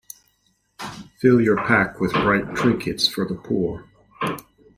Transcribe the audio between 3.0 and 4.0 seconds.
for the poor.